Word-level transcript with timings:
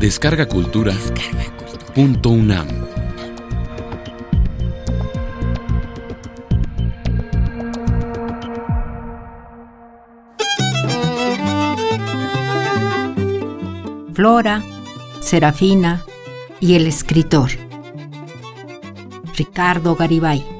Descarga 0.00 0.48
Cultura. 0.48 0.94
Punto 1.94 2.30
UNAM. 2.30 2.66
Flora, 14.14 14.62
Serafina 15.20 16.02
y 16.60 16.76
el 16.76 16.86
escritor. 16.86 17.50
Ricardo 19.36 19.96
Garibay. 19.96 20.59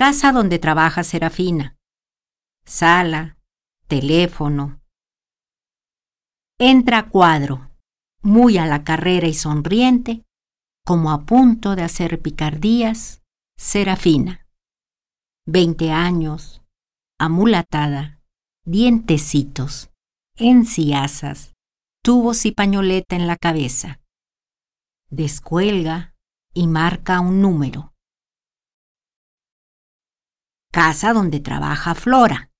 Casa 0.00 0.32
donde 0.32 0.58
trabaja 0.58 1.04
Serafina. 1.04 1.76
Sala, 2.64 3.36
teléfono. 3.86 4.80
Entra 6.58 7.10
cuadro, 7.10 7.70
muy 8.22 8.56
a 8.56 8.64
la 8.64 8.82
carrera 8.82 9.28
y 9.28 9.34
sonriente, 9.34 10.24
como 10.86 11.10
a 11.10 11.26
punto 11.26 11.76
de 11.76 11.82
hacer 11.82 12.18
picardías, 12.22 13.20
Serafina. 13.58 14.46
Veinte 15.46 15.92
años, 15.92 16.62
amulatada, 17.18 18.22
dientecitos, 18.64 19.90
enciasas, 20.36 21.52
tubos 22.02 22.46
y 22.46 22.52
pañoleta 22.52 23.16
en 23.16 23.26
la 23.26 23.36
cabeza. 23.36 24.00
Descuelga 25.10 26.14
y 26.54 26.68
marca 26.68 27.20
un 27.20 27.42
número. 27.42 27.89
Casa 30.72 31.12
donde 31.12 31.40
trabaja 31.40 31.96
Flora. 31.96 32.52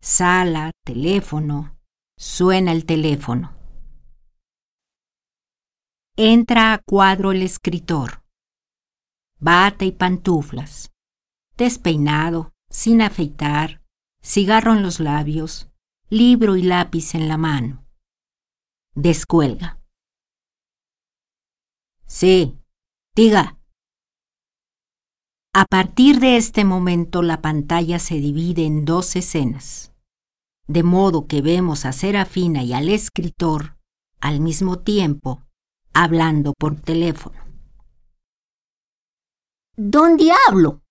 Sala, 0.00 0.70
teléfono, 0.84 1.76
suena 2.16 2.70
el 2.70 2.86
teléfono. 2.86 3.56
Entra 6.16 6.72
a 6.72 6.78
cuadro 6.78 7.32
el 7.32 7.42
escritor. 7.42 8.22
Bata 9.40 9.84
y 9.84 9.90
pantuflas. 9.90 10.92
Despeinado, 11.56 12.52
sin 12.68 13.02
afeitar, 13.02 13.82
cigarro 14.22 14.72
en 14.72 14.82
los 14.82 15.00
labios, 15.00 15.68
libro 16.10 16.54
y 16.54 16.62
lápiz 16.62 17.16
en 17.16 17.26
la 17.26 17.36
mano. 17.36 17.84
Descuelga. 18.94 19.80
Sí, 22.06 22.56
diga. 23.16 23.59
A 25.52 25.64
partir 25.64 26.20
de 26.20 26.36
este 26.36 26.64
momento 26.64 27.22
la 27.22 27.42
pantalla 27.42 27.98
se 27.98 28.14
divide 28.14 28.66
en 28.66 28.84
dos 28.84 29.16
escenas, 29.16 29.92
de 30.68 30.84
modo 30.84 31.26
que 31.26 31.42
vemos 31.42 31.86
a 31.86 31.92
Serafina 31.92 32.62
y 32.62 32.72
al 32.72 32.88
escritor 32.88 33.76
al 34.20 34.38
mismo 34.38 34.78
tiempo 34.78 35.42
hablando 35.92 36.52
por 36.56 36.80
teléfono. 36.80 37.36
¿Dónde 39.76 40.30
hablo? 40.46 40.84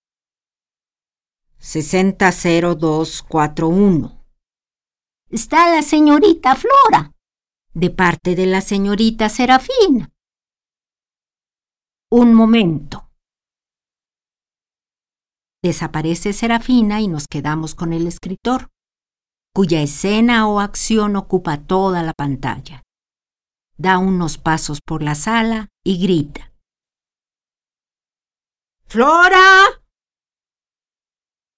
600241. 1.60 4.26
Está 5.30 5.74
la 5.74 5.84
señorita 5.84 6.56
Flora, 6.56 7.14
de 7.74 7.92
parte 7.92 8.36
de 8.36 8.46
la 8.46 8.60
señorita 8.60 9.30
Serafina. 9.30 10.12
Un 12.10 12.34
momento. 12.34 13.09
Desaparece 15.62 16.32
Serafina 16.32 17.02
y 17.02 17.10
nos 17.10 17.28
quedamos 17.28 17.76
con 17.76 17.92
el 17.92 18.08
escritor, 18.08 18.70
cuya 19.54 19.82
escena 19.82 20.48
o 20.48 20.62
acción 20.62 21.18
ocupa 21.18 21.58
toda 21.58 22.02
la 22.02 22.14
pantalla. 22.14 22.84
Da 23.78 23.98
unos 23.98 24.38
pasos 24.38 24.80
por 24.82 25.04
la 25.04 25.16
sala 25.16 25.68
y 25.84 26.02
grita. 26.02 26.54
¡Flora! 28.88 29.84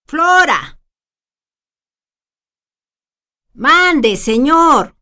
¡Flora! 0.07 0.79
Mande, 3.53 4.15
señor. 4.15 4.97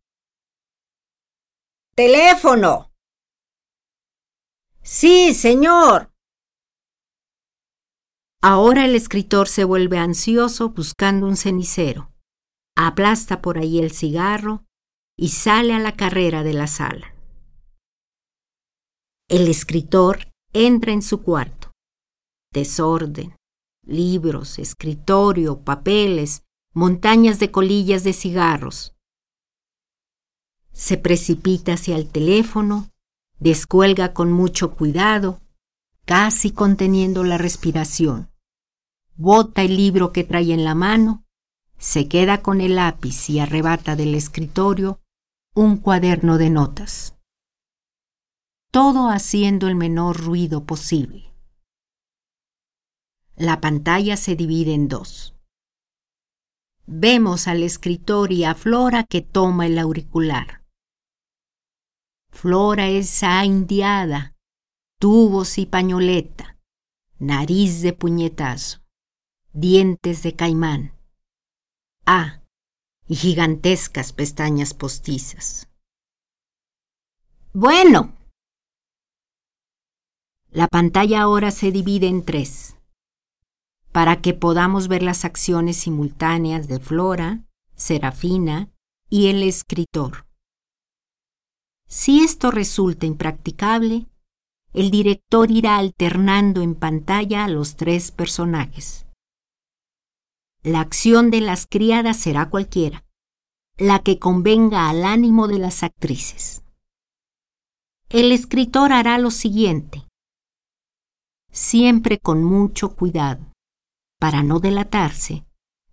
Teléfono. 1.95 2.91
Sí, 4.81 5.33
señor. 5.33 6.08
Ahora 8.41 8.85
el 8.85 8.95
escritor 8.95 9.49
se 9.49 9.65
vuelve 9.65 9.97
ansioso 9.97 10.69
buscando 10.69 11.27
un 11.27 11.35
cenicero, 11.35 12.13
aplasta 12.77 13.41
por 13.41 13.57
ahí 13.57 13.79
el 13.79 13.91
cigarro 13.91 14.63
y 15.17 15.29
sale 15.29 15.73
a 15.73 15.79
la 15.79 15.97
carrera 15.97 16.43
de 16.43 16.53
la 16.53 16.67
sala. 16.67 17.13
El 19.27 19.49
escritor 19.49 20.31
entra 20.53 20.93
en 20.93 21.01
su 21.01 21.21
cuarto. 21.21 21.71
Desorden, 22.53 23.35
libros, 23.85 24.57
escritorio, 24.57 25.59
papeles, 25.59 26.43
montañas 26.73 27.39
de 27.39 27.51
colillas 27.51 28.05
de 28.05 28.13
cigarros. 28.13 28.95
Se 30.71 30.97
precipita 30.97 31.73
hacia 31.73 31.97
el 31.97 32.09
teléfono, 32.09 32.89
descuelga 33.37 34.13
con 34.13 34.31
mucho 34.31 34.75
cuidado, 34.75 35.41
casi 36.09 36.49
conteniendo 36.49 37.23
la 37.23 37.37
respiración 37.37 38.29
bota 39.19 39.63
el 39.63 39.75
libro 39.75 40.11
que 40.11 40.23
trae 40.23 40.53
en 40.53 40.63
la 40.63 40.73
mano, 40.73 41.25
se 41.77 42.07
queda 42.07 42.41
con 42.41 42.61
el 42.61 42.75
lápiz 42.77 43.29
y 43.29 43.39
arrebata 43.39 43.97
del 43.97 44.15
escritorio 44.15 45.01
un 45.53 45.75
cuaderno 45.75 46.37
de 46.37 46.49
notas. 46.49 47.17
Todo 48.71 49.09
haciendo 49.09 49.67
el 49.67 49.75
menor 49.75 50.17
ruido 50.17 50.65
posible. 50.65 51.33
La 53.35 53.59
pantalla 53.59 54.15
se 54.15 54.37
divide 54.37 54.73
en 54.73 54.87
dos. 54.87 55.35
Vemos 56.85 57.47
al 57.47 57.61
escritor 57.61 58.31
y 58.31 58.45
a 58.45 58.55
Flora 58.55 59.03
que 59.03 59.21
toma 59.21 59.67
el 59.67 59.77
auricular. 59.77 60.63
Flora 62.31 62.87
es 62.87 63.21
indiada, 63.43 64.33
tubos 64.99 65.57
y 65.57 65.65
pañoleta, 65.65 66.57
nariz 67.17 67.81
de 67.81 67.93
puñetazo 67.93 68.81
dientes 69.53 70.23
de 70.23 70.35
caimán. 70.35 70.93
Ah, 72.05 72.41
y 73.07 73.15
gigantescas 73.15 74.13
pestañas 74.13 74.73
postizas. 74.73 75.69
Bueno. 77.53 78.15
La 80.51 80.67
pantalla 80.67 81.21
ahora 81.21 81.51
se 81.51 81.71
divide 81.71 82.07
en 82.07 82.25
tres, 82.25 82.75
para 83.91 84.21
que 84.21 84.33
podamos 84.33 84.87
ver 84.87 85.03
las 85.03 85.25
acciones 85.25 85.77
simultáneas 85.77 86.67
de 86.67 86.79
Flora, 86.79 87.45
Serafina 87.75 88.71
y 89.09 89.27
el 89.27 89.43
escritor. 89.43 90.25
Si 91.87 92.21
esto 92.21 92.49
resulta 92.51 93.05
impracticable, 93.05 94.07
el 94.73 94.91
director 94.91 95.49
irá 95.51 95.77
alternando 95.77 96.61
en 96.61 96.75
pantalla 96.75 97.45
a 97.45 97.47
los 97.47 97.75
tres 97.75 98.11
personajes. 98.11 99.05
La 100.61 100.81
acción 100.81 101.31
de 101.31 101.41
las 101.41 101.65
criadas 101.65 102.17
será 102.17 102.49
cualquiera, 102.49 103.05
la 103.77 103.99
que 103.99 104.19
convenga 104.19 104.89
al 104.89 105.05
ánimo 105.05 105.47
de 105.47 105.59
las 105.59 105.83
actrices. 105.83 106.63
El 108.09 108.31
escritor 108.31 108.91
hará 108.91 109.17
lo 109.19 109.31
siguiente, 109.31 110.05
siempre 111.51 112.19
con 112.19 112.43
mucho 112.43 112.95
cuidado. 112.95 113.45
Para 114.19 114.43
no 114.43 114.59
delatarse, 114.59 115.45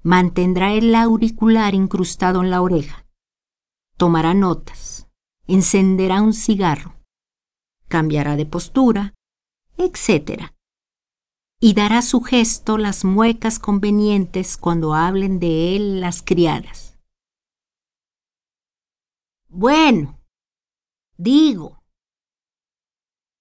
mantendrá 0.02 0.72
el 0.72 0.94
auricular 0.94 1.74
incrustado 1.74 2.42
en 2.42 2.50
la 2.50 2.60
oreja, 2.60 3.06
tomará 3.96 4.34
notas, 4.34 5.08
encenderá 5.46 6.22
un 6.22 6.32
cigarro, 6.32 6.95
cambiará 7.96 8.36
de 8.36 8.44
postura, 8.44 9.14
etc 9.78 10.56
y 11.60 11.74
dará 11.74 12.02
su 12.02 12.20
gesto 12.20 12.76
las 12.78 13.04
muecas 13.04 13.58
convenientes 13.58 14.56
cuando 14.56 14.94
hablen 14.94 15.40
de 15.40 15.76
él 15.76 16.00
las 16.00 16.22
criadas. 16.22 16.98
Bueno, 19.48 20.20
digo, 21.16 21.82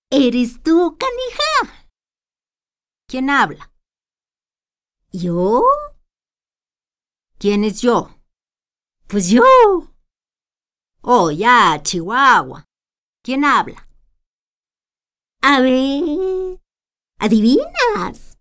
¿eres 0.10 0.64
tú, 0.64 0.98
canija? 0.98 1.88
¿Quién 3.08 3.30
habla? 3.30 3.72
¿Yo? 5.12 5.64
¿Quién 7.38 7.64
es 7.64 7.82
yo? 7.82 8.10
Pues 9.08 9.30
yo. 9.30 9.44
Oh, 11.02 11.32
ya, 11.32 11.82
Chihuahua. 11.84 12.66
¿Quién 13.22 13.44
habla? 13.44 13.88
A 15.48 15.62
ver, 15.62 16.60
¿adivinas? 17.20 18.40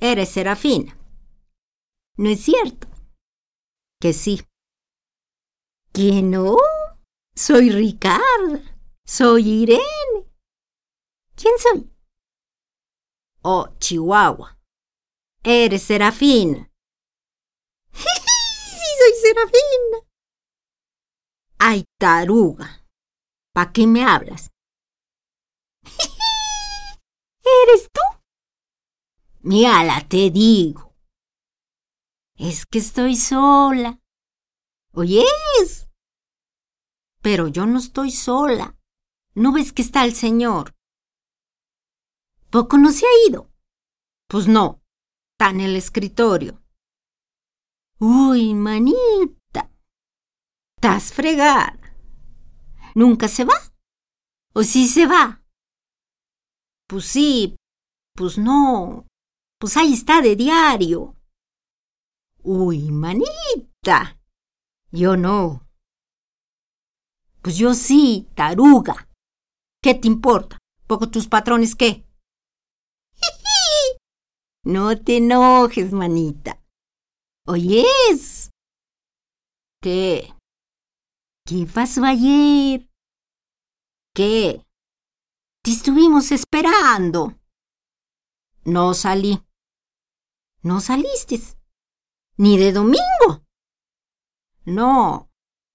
Eres 0.00 0.30
Serafina. 0.30 0.98
¿No 2.16 2.28
es 2.28 2.40
cierto? 2.40 2.88
Que 4.00 4.12
sí. 4.12 4.42
¿Que 5.92 6.22
no? 6.22 6.56
Soy 7.36 7.70
Ricardo. 7.70 8.62
Soy 9.06 9.48
Irene. 9.62 10.26
¿Quién 11.36 11.54
soy? 11.60 11.88
Oh, 13.42 13.68
Chihuahua. 13.78 14.58
Eres 15.44 15.84
Serafina. 15.84 16.68
sí, 17.92 18.88
soy 18.98 19.12
Serafina. 19.22 19.98
Ay, 21.60 21.84
taruga. 22.00 22.84
¿Para 23.52 23.72
qué 23.72 23.86
me 23.86 24.04
hablas? 24.04 24.50
¿Eres 27.44 27.88
tú? 27.92 28.00
Mírala, 29.42 30.06
te 30.08 30.30
digo. 30.30 30.94
Es 32.36 32.66
que 32.66 32.78
estoy 32.78 33.16
sola. 33.16 34.00
¿Oyes? 34.92 35.88
Pero 37.22 37.48
yo 37.48 37.66
no 37.66 37.78
estoy 37.78 38.10
sola. 38.10 38.76
¿No 39.34 39.52
ves 39.52 39.72
que 39.72 39.82
está 39.82 40.04
el 40.04 40.14
señor? 40.14 40.74
¿Poco 42.50 42.78
no 42.78 42.90
se 42.90 43.04
ha 43.06 43.28
ido? 43.28 43.50
Pues 44.28 44.46
no, 44.48 44.82
está 45.32 45.50
en 45.50 45.60
el 45.60 45.76
escritorio. 45.76 46.62
Uy, 47.98 48.54
manita. 48.54 49.70
Estás 50.76 51.12
fregada. 51.12 51.78
¿Nunca 52.94 53.28
se 53.28 53.44
va? 53.44 53.54
¿O 54.54 54.62
sí 54.62 54.86
se 54.86 55.06
va? 55.06 55.43
Pues 56.94 57.06
sí, 57.06 57.56
pues 58.14 58.38
no. 58.38 59.08
Pues 59.58 59.76
ahí 59.76 59.94
está 59.94 60.22
de 60.22 60.36
diario. 60.36 61.16
Uy, 62.44 62.92
manita. 62.92 64.16
Yo 64.92 65.16
no. 65.16 65.66
Pues 67.42 67.56
yo 67.56 67.74
sí, 67.74 68.28
taruga. 68.36 69.08
¿Qué 69.82 69.96
te 69.96 70.06
importa? 70.06 70.56
¿Poco 70.86 71.10
tus 71.10 71.26
patrones 71.26 71.74
qué? 71.74 72.06
no 74.64 74.96
te 74.96 75.16
enojes, 75.16 75.90
manita. 75.90 76.62
¿Oyes? 77.44 78.50
¿Qué? 79.82 80.32
¿Qué 81.44 81.66
pasó 81.66 82.04
ayer? 82.04 82.88
¿Qué? 84.14 84.64
Te 85.64 85.70
estuvimos 85.70 86.30
esperando. 86.30 87.38
No 88.66 88.92
salí. 88.92 89.42
¿No 90.60 90.78
saliste? 90.80 91.40
¿Ni 92.36 92.58
de 92.58 92.70
domingo? 92.70 93.46
No. 94.66 95.30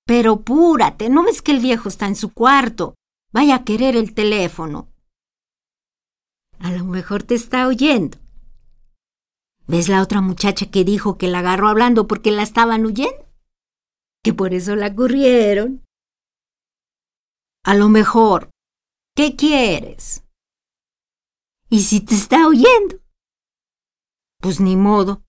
Pero 0.05 0.41
púrate, 0.41 1.09
¿no 1.09 1.23
ves 1.23 1.41
que 1.41 1.53
el 1.53 1.59
viejo 1.59 1.89
está 1.89 2.05
en 2.05 2.15
su 2.15 2.31
cuarto? 2.31 2.93
Vaya 3.31 3.55
a 3.55 3.63
querer 3.63 3.95
el 3.95 4.13
teléfono. 4.13 4.93
A 6.59 6.69
lo 6.71 6.85
mejor 6.85 7.23
te 7.23 7.33
está 7.33 7.67
oyendo. 7.67 8.19
¿Ves 9.65 9.89
la 9.89 10.03
otra 10.03 10.21
muchacha 10.21 10.69
que 10.69 10.83
dijo 10.83 11.17
que 11.17 11.27
la 11.27 11.39
agarró 11.39 11.67
hablando 11.67 12.07
porque 12.07 12.29
la 12.29 12.43
estaban 12.43 12.85
huyendo? 12.85 13.27
Que 14.23 14.35
por 14.35 14.53
eso 14.53 14.75
la 14.75 14.93
corrieron. 14.93 15.83
A 17.63 17.73
lo 17.73 17.89
mejor 17.89 18.51
¿Qué 19.19 19.35
quieres? 19.35 20.23
¿Y 21.69 21.81
si 21.81 21.99
te 21.99 22.15
está 22.15 22.47
oyendo? 22.47 23.01
Pues 24.39 24.61
ni 24.61 24.77
modo. 24.77 25.25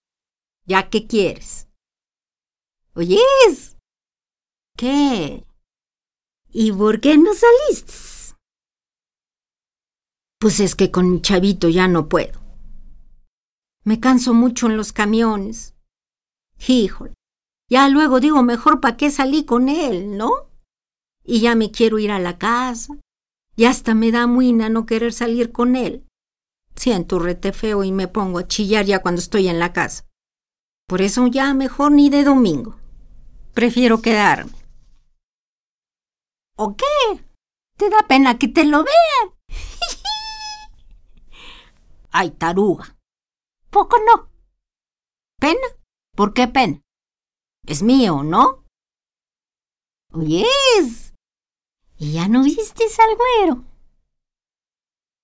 ¿Ya 0.65 0.89
qué 0.89 1.09
quieres? 1.09 1.69
¿Oyes? 2.95 3.77
¿Qué? 4.77 5.45
¿Y 6.53 6.71
por 6.71 7.01
qué 7.01 7.19
no 7.19 7.33
saliste? 7.35 8.37
Pues 10.39 10.61
es 10.61 10.77
que 10.77 10.93
con 10.93 11.11
mi 11.11 11.21
chavito 11.21 11.69
ya 11.69 11.89
no 11.89 12.09
puedo. 12.09 12.41
Me 13.83 13.99
canso 13.99 14.35
mucho 14.35 14.69
en 14.69 14.77
los 14.77 14.93
camiones. 14.93 15.75
Híjole, 16.69 17.15
ya 17.69 17.89
luego 17.89 18.21
digo 18.21 18.45
mejor 18.45 18.81
para 18.81 18.97
qué 18.97 19.11
salí 19.11 19.45
con 19.45 19.69
él, 19.69 20.17
¿no? 20.17 20.31
Y 21.25 21.41
ya 21.41 21.57
me 21.57 21.73
quiero 21.73 21.99
ir 21.99 22.13
a 22.13 22.21
la 22.21 22.39
casa, 22.39 23.00
y 23.61 23.67
hasta 23.67 23.95
me 23.95 24.11
da 24.11 24.27
muina 24.27 24.71
no 24.71 24.87
querer 24.87 25.13
salir 25.13 25.53
con 25.53 25.77
él. 25.77 26.09
Siento 26.77 27.19
rete 27.19 27.53
feo 27.53 27.85
y 27.85 27.93
me 27.93 28.09
pongo 28.09 28.39
a 28.39 28.49
chillar 28.49 28.87
ya 28.87 29.03
cuando 29.03 29.19
estoy 29.19 29.49
en 29.49 29.59
la 29.59 29.75
casa. 29.75 30.09
Por 30.89 31.03
eso 31.03 31.27
ya 31.27 31.53
mejor 31.53 31.93
ni 31.93 32.09
de 32.09 32.25
domingo. 32.25 32.81
Prefiero 33.53 34.01
quedarme. 34.01 34.53
¿O 36.57 36.75
qué? 36.75 37.23
¿Te 37.77 37.91
da 37.91 37.99
pena 38.09 38.39
que 38.39 38.49
te 38.49 38.65
lo 38.65 38.83
vean? 38.83 39.37
Ay, 42.13 42.31
taruga. 42.31 42.97
Poco 43.69 43.99
no. 43.99 44.31
¿Pena? 45.39 45.69
¿Por 46.17 46.33
qué 46.33 46.49
pena? 46.49 46.81
Es 47.67 47.83
mío, 47.83 48.23
¿no? 48.23 48.65
Oyes. 50.15 51.10
¿Y 52.01 52.13
ya 52.15 52.29
no 52.29 52.43
viste 52.43 52.85
al 52.85 53.15
güero? 53.15 53.65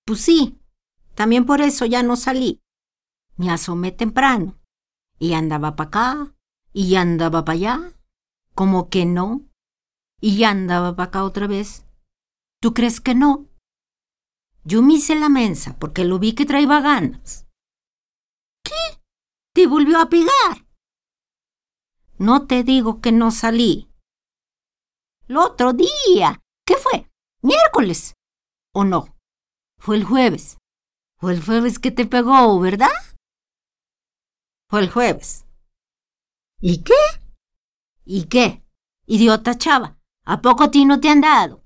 Pues 0.05 0.21
sí, 0.21 0.61
también 1.15 1.47
por 1.47 1.63
eso 1.63 1.87
ya 1.87 2.03
no 2.03 2.17
salí. 2.17 2.61
Me 3.39 3.51
asomé 3.51 3.93
temprano. 3.93 4.61
Y 5.19 5.33
andaba 5.33 5.75
para 5.75 5.89
acá, 5.89 6.35
y 6.75 6.97
andaba 6.97 7.47
para 7.47 7.57
allá. 7.57 7.93
Como 8.55 8.91
que 8.91 9.07
no. 9.07 9.49
Y 10.21 10.45
andaba 10.45 10.95
para 10.95 11.09
acá 11.09 11.25
otra 11.25 11.47
vez. 11.47 11.87
¿Tú 12.61 12.75
crees 12.75 13.01
que 13.01 13.15
no? 13.15 13.49
Yo 14.63 14.83
me 14.83 14.95
hice 14.95 15.15
la 15.15 15.31
mensa 15.31 15.79
porque 15.79 16.05
lo 16.05 16.19
vi 16.19 16.35
que 16.35 16.45
traía 16.45 16.81
ganas. 16.83 17.47
¿Qué? 18.63 19.01
¿Te 19.55 19.67
volvió 19.67 19.99
a 19.99 20.11
pegar? 20.11 20.67
No 22.19 22.47
te 22.47 22.65
digo 22.65 23.01
que 23.01 23.13
no 23.13 23.31
salí. 23.31 23.91
El 25.27 25.39
otro 25.39 25.73
día 25.73 26.43
¿Qué 26.67 26.75
fue? 26.77 27.09
¿Miércoles? 27.43 28.15
¿O 28.75 28.85
no? 28.85 29.17
Fue 29.79 29.97
el 29.97 30.05
jueves. 30.05 30.59
Fue 31.19 31.33
el 31.33 31.43
jueves 31.43 31.79
que 31.79 31.93
te 31.93 32.05
pegó, 32.07 32.59
¿verdad? 32.61 32.91
Fue 34.69 34.81
el 34.81 34.91
jueves. 34.91 35.47
¿Y 36.61 36.83
qué? 36.83 36.95
¿Y 38.05 38.25
qué? 38.25 38.65
Idiota 39.07 39.57
chava, 39.57 39.99
¿a 40.25 40.43
poco 40.43 40.71
ti 40.71 40.85
no 40.85 40.99
te 41.01 41.09
han 41.09 41.21
dado? 41.21 41.63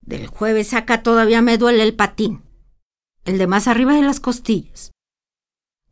Del 0.00 0.26
jueves 0.26 0.72
acá 0.72 1.02
todavía 1.02 1.42
me 1.42 1.58
duele 1.58 1.82
el 1.82 1.94
patín. 1.94 2.44
El 3.24 3.36
de 3.36 3.46
más 3.46 3.68
arriba 3.68 3.94
de 3.94 4.02
las 4.02 4.20
costillas. 4.20 4.90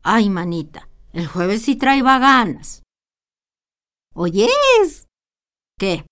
Ay, 0.01 0.29
manita, 0.29 0.89
el 1.13 1.27
jueves 1.27 1.61
sí 1.61 1.75
trae 1.75 2.01
ganas. 2.01 2.81
¿Oyes? 4.13 5.08
¿Qué? 5.79 6.05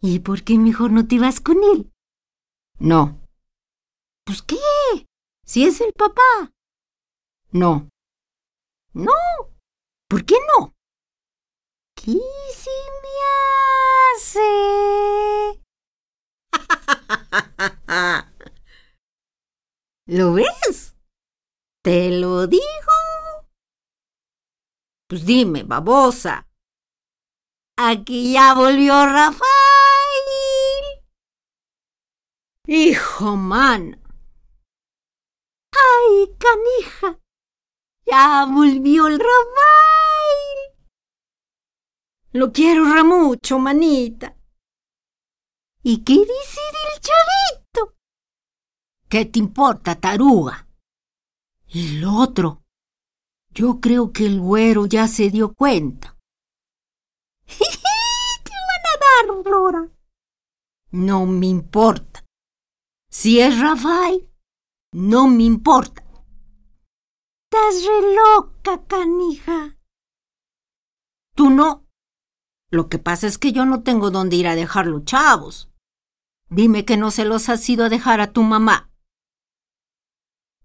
¿Y 0.00 0.20
por 0.20 0.44
qué 0.44 0.56
mejor 0.56 0.92
no 0.92 1.08
te 1.08 1.18
vas 1.18 1.40
con 1.40 1.64
él? 1.64 1.90
No. 2.78 3.26
¿Pues 4.24 4.40
qué? 4.42 4.56
Si 5.44 5.64
es 5.64 5.80
el 5.80 5.92
papá. 5.92 6.52
No. 7.50 7.88
No. 8.92 9.12
¿Por 10.08 10.24
qué 10.24 10.36
no? 10.56 10.74
¿Qué 11.96 12.20
se 12.52 12.70
me 13.02 13.14
hace? 14.14 15.60
¿Lo 20.06 20.34
ves? 20.34 20.94
¿Te 21.82 22.10
lo 22.12 22.46
digo? 22.46 22.62
Pues 25.08 25.26
dime, 25.26 25.64
babosa. 25.64 26.46
Aquí 27.76 28.34
ya 28.34 28.54
volvió 28.54 29.04
Rafael. 29.04 29.44
Hijo 32.66 33.34
man. 33.36 34.00
Ay, 35.72 36.36
canija. 36.38 37.20
Ya 38.06 38.46
volvió 38.46 39.08
el 39.08 39.18
Rafael. 39.18 39.34
Lo 42.32 42.52
quiero 42.52 42.84
mucho, 43.04 43.58
manita. 43.58 44.36
¿Y 45.82 46.04
qué 46.04 46.14
dice 46.14 46.60
del 46.72 47.00
chavito? 47.00 47.96
¿Qué 49.08 49.24
te 49.24 49.40
importa, 49.40 49.96
taruga? 49.96 50.68
Y 51.66 51.98
el 51.98 52.04
otro. 52.04 52.62
Yo 53.50 53.80
creo 53.80 54.12
que 54.12 54.26
el 54.26 54.40
güero 54.40 54.86
ya 54.86 55.08
se 55.08 55.30
dio 55.30 55.54
cuenta. 55.54 56.13
¿Qué 58.44 58.54
van 58.68 58.84
a 58.92 59.34
dar, 59.34 59.42
Flora? 59.42 59.88
No 60.90 61.26
me 61.26 61.46
importa. 61.46 62.24
Si 63.10 63.40
es 63.40 63.58
Rafael, 63.58 64.30
no 64.92 65.28
me 65.28 65.44
importa. 65.44 66.04
Estás 67.44 67.84
re 67.84 68.14
loca, 68.14 68.84
canija. 68.86 69.78
Tú 71.34 71.50
no. 71.50 71.86
Lo 72.70 72.88
que 72.88 72.98
pasa 72.98 73.26
es 73.26 73.38
que 73.38 73.52
yo 73.52 73.66
no 73.66 73.82
tengo 73.82 74.10
dónde 74.10 74.36
ir 74.36 74.48
a 74.48 74.56
dejar 74.56 74.86
los 74.86 75.04
chavos. 75.04 75.70
Dime 76.48 76.84
que 76.84 76.96
no 76.96 77.10
se 77.10 77.24
los 77.24 77.48
has 77.48 77.68
ido 77.68 77.84
a 77.84 77.88
dejar 77.88 78.20
a 78.20 78.32
tu 78.32 78.42
mamá. 78.42 78.90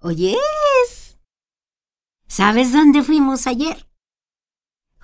Oyes. 0.02 1.20
¿Sabes 2.28 2.72
dónde 2.72 3.04
fuimos 3.04 3.48
ayer? 3.48 3.89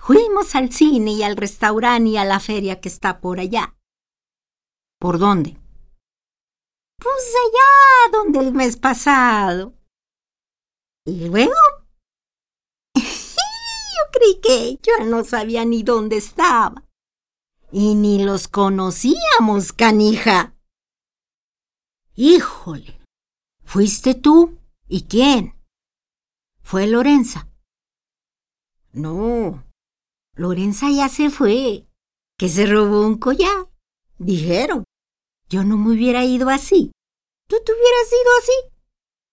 Fuimos 0.06 0.54
al 0.54 0.70
cine 0.70 1.14
y 1.14 1.24
al 1.24 1.36
restaurante 1.36 2.10
y 2.10 2.16
a 2.16 2.24
la 2.24 2.38
feria 2.38 2.80
que 2.80 2.88
está 2.88 3.20
por 3.20 3.40
allá. 3.40 3.76
¿Por 5.00 5.18
dónde? 5.18 5.58
Pues 6.96 7.34
allá 7.44 8.16
donde 8.16 8.38
el 8.38 8.52
mes 8.52 8.76
pasado. 8.76 9.74
¿Y 11.04 11.26
luego? 11.26 11.52
yo 12.94 14.12
creí 14.12 14.40
que 14.40 14.78
yo 14.80 15.04
no 15.06 15.24
sabía 15.24 15.64
ni 15.64 15.82
dónde 15.82 16.18
estaba. 16.18 16.84
Y 17.72 17.96
ni 17.96 18.22
los 18.22 18.46
conocíamos, 18.46 19.72
canija. 19.72 20.54
Híjole. 22.14 23.00
¿Fuiste 23.64 24.14
tú? 24.14 24.56
¿Y 24.86 25.08
quién? 25.08 25.60
Fue 26.62 26.86
Lorenza. 26.86 27.48
No, 28.92 29.66
Lorenza 30.36 30.90
ya 30.90 31.08
se 31.08 31.30
fue, 31.30 31.88
que 32.38 32.50
se 32.50 32.66
robó 32.66 33.06
un 33.06 33.16
collar. 33.16 33.70
Dijeron, 34.18 34.84
yo 35.48 35.64
no 35.64 35.78
me 35.78 35.94
hubiera 35.94 36.24
ido 36.24 36.50
así. 36.50 36.92
Tú 37.48 37.56
te 37.64 37.72
hubieras 37.72 38.08
ido 38.12 38.30
así. 38.38 38.76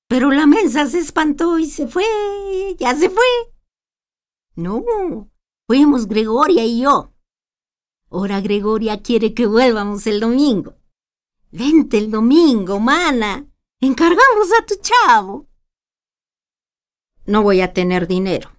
Pero 0.07 0.31
la 0.31 0.45
mensa 0.45 0.87
se 0.87 0.99
espantó 0.99 1.59
y 1.59 1.65
se 1.65 1.87
fue, 1.87 2.05
ya 2.77 2.95
se 2.95 3.09
fue. 3.09 3.25
No, 4.55 5.29
fuimos 5.67 6.07
Gregoria 6.07 6.63
y 6.65 6.81
yo. 6.81 7.11
Ahora 8.09 8.39
Gregoria 8.39 9.01
quiere 9.01 9.33
que 9.33 9.45
vuelvamos 9.45 10.07
el 10.07 10.21
domingo. 10.21 10.75
Vente 11.51 11.97
el 11.97 12.11
domingo, 12.11 12.79
mana. 12.79 13.45
Encargamos 13.81 14.53
a 14.57 14.65
tu 14.65 14.75
chavo. 14.75 15.47
No 17.25 17.43
voy 17.43 17.59
a 17.61 17.73
tener 17.73 18.07
dinero. 18.07 18.51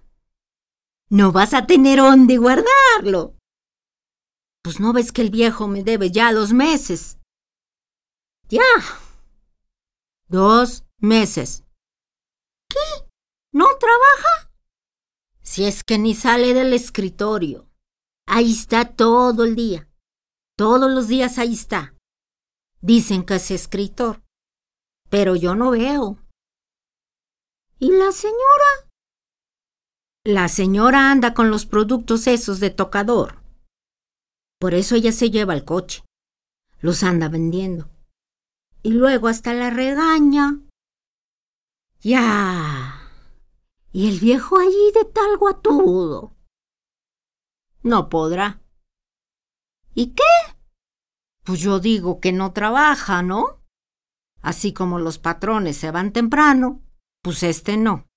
No 1.15 1.31
vas 1.31 1.53
a 1.53 1.65
tener 1.65 1.99
dónde 1.99 2.37
guardarlo. 2.37 3.37
Pues 4.61 4.81
no 4.81 4.91
ves 4.91 5.13
que 5.13 5.21
el 5.21 5.29
viejo 5.29 5.65
me 5.65 5.81
debe 5.81 6.11
ya 6.11 6.33
dos 6.33 6.51
meses. 6.51 7.19
Ya. 8.49 8.59
Dos 10.27 10.83
meses. 10.99 11.63
¿Qué? 12.67 13.07
¿No 13.53 13.65
trabaja? 13.77 14.51
Si 15.41 15.63
es 15.63 15.85
que 15.85 15.97
ni 15.97 16.15
sale 16.15 16.53
del 16.53 16.73
escritorio. 16.73 17.69
Ahí 18.27 18.51
está 18.51 18.83
todo 18.83 19.45
el 19.45 19.55
día. 19.55 19.89
Todos 20.57 20.91
los 20.91 21.07
días 21.07 21.37
ahí 21.37 21.53
está. 21.53 21.95
Dicen 22.81 23.25
que 23.25 23.35
es 23.35 23.51
escritor. 23.51 24.21
Pero 25.09 25.37
yo 25.37 25.55
no 25.55 25.71
veo. 25.71 26.17
¿Y 27.79 27.91
la 27.91 28.11
señora? 28.11 28.84
La 30.27 30.47
señora 30.47 31.11
anda 31.11 31.35
con 31.35 31.51
los 31.51 31.67
productos 31.67 32.25
esos 32.25 32.59
de 32.59 32.71
tocador. 32.71 33.43
Por 34.59 34.73
eso 34.73 34.95
ella 34.95 35.11
se 35.11 35.29
lleva 35.29 35.53
el 35.53 35.65
coche. 35.65 36.03
Los 36.79 37.03
anda 37.03 37.29
vendiendo. 37.29 37.91
Y 38.81 38.93
luego 38.93 39.27
hasta 39.27 39.53
la 39.53 39.69
regaña. 39.69 40.61
Ya. 42.01 43.07
Y 43.91 44.09
el 44.09 44.19
viejo 44.19 44.57
allí 44.57 44.91
de 44.95 45.05
tal 45.05 45.37
guatudo. 45.37 46.33
No 47.83 48.09
podrá. 48.09 48.63
¿Y 49.93 50.15
qué? 50.15 50.23
Pues 51.43 51.59
yo 51.59 51.79
digo 51.79 52.19
que 52.19 52.31
no 52.31 52.51
trabaja, 52.51 53.21
¿no? 53.21 53.63
Así 54.41 54.73
como 54.73 54.97
los 54.97 55.19
patrones 55.19 55.77
se 55.77 55.91
van 55.91 56.11
temprano, 56.11 56.81
pues 57.21 57.43
este 57.43 57.77
no. 57.77 58.07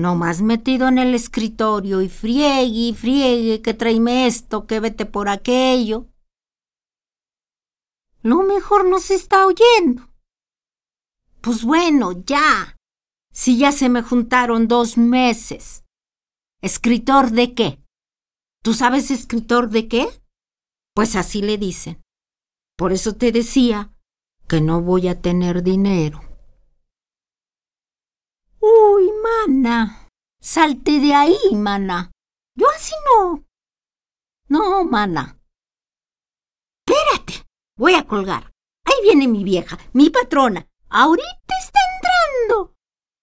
No 0.00 0.14
más 0.14 0.40
metido 0.40 0.88
en 0.88 0.96
el 0.96 1.14
escritorio 1.14 2.00
y 2.00 2.08
friegue 2.08 2.94
friegue 2.94 3.60
que 3.60 3.74
tráeme 3.74 4.26
esto, 4.26 4.66
que 4.66 4.80
vete 4.80 5.04
por 5.04 5.28
aquello. 5.28 6.06
Lo 8.22 8.42
mejor 8.42 8.86
no 8.86 8.98
se 8.98 9.14
está 9.14 9.46
oyendo. 9.46 10.08
Pues 11.42 11.64
bueno, 11.64 12.12
ya. 12.24 12.78
Si 13.30 13.58
ya 13.58 13.72
se 13.72 13.90
me 13.90 14.00
juntaron 14.00 14.68
dos 14.68 14.96
meses. 14.96 15.84
¿Escritor 16.62 17.30
de 17.30 17.54
qué? 17.54 17.84
¿Tú 18.62 18.72
sabes 18.72 19.10
escritor 19.10 19.68
de 19.68 19.86
qué? 19.86 20.08
Pues 20.94 21.14
así 21.14 21.42
le 21.42 21.58
dicen. 21.58 22.00
Por 22.78 22.92
eso 22.92 23.16
te 23.16 23.32
decía 23.32 23.92
que 24.48 24.62
no 24.62 24.80
voy 24.80 25.08
a 25.08 25.20
tener 25.20 25.62
dinero. 25.62 26.22
Uy, 28.60 29.10
mana. 29.30 30.08
Salte 30.40 31.00
de 31.00 31.14
ahí, 31.14 31.38
mana. 31.54 32.10
Yo 32.56 32.68
así 32.70 32.94
no. 33.06 33.44
No, 34.48 34.84
mana. 34.84 35.38
Espérate. 36.86 37.46
Voy 37.76 37.94
a 37.94 38.06
colgar. 38.06 38.50
Ahí 38.84 38.94
viene 39.02 39.28
mi 39.28 39.44
vieja, 39.44 39.78
mi 39.92 40.10
patrona. 40.10 40.66
Ahorita 40.88 41.54
está 41.58 41.78
entrando. 41.94 42.74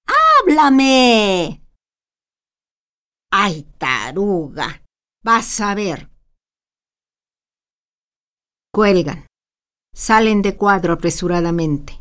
¡Háblame! 0.08 1.62
Ay, 3.32 3.64
taruga. 3.78 4.82
Vas 5.24 5.60
a 5.60 5.76
ver. 5.76 6.10
Cuelgan. 8.74 9.28
Salen 9.94 10.42
de 10.42 10.56
cuadro 10.56 10.94
apresuradamente. 10.94 12.00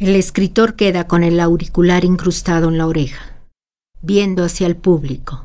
El 0.00 0.16
escritor 0.16 0.76
queda 0.76 1.06
con 1.06 1.22
el 1.22 1.38
auricular 1.38 2.06
incrustado 2.06 2.70
en 2.70 2.78
la 2.78 2.86
oreja, 2.86 3.38
viendo 4.00 4.44
hacia 4.44 4.66
el 4.66 4.74
público, 4.74 5.44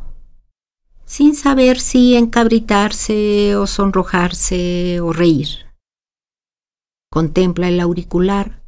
sin 1.03 1.35
saber 1.35 1.77
si 1.77 2.15
encabritarse 2.15 3.57
o 3.57 3.67
sonrojarse 3.67 5.01
o 5.01 5.12
reír. 5.12 5.50
Contempla 7.12 7.67
el 7.67 7.81
auricular 7.81 8.63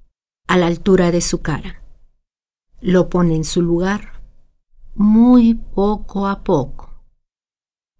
a 0.50 0.58
la 0.58 0.68
altura 0.68 1.10
de 1.12 1.22
su 1.22 1.42
cara. 1.42 1.82
Lo 2.82 3.08
pone 3.08 3.38
en 3.38 3.46
su 3.46 3.62
lugar 3.62 4.22
muy 4.94 5.54
poco 5.54 6.28
a 6.28 6.44
poco 6.44 7.02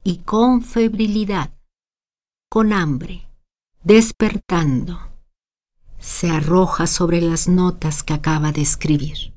y 0.04 0.18
con 0.18 0.62
febrilidad, 0.62 1.54
con 2.50 2.74
hambre, 2.74 3.30
despertando 3.82 5.00
se 6.00 6.30
arroja 6.30 6.88
sobre 6.88 7.22
las 7.22 7.48
notas 7.48 8.04
que 8.04 8.14
acaba 8.14 8.52
de 8.52 8.62
escribir. 8.62 9.37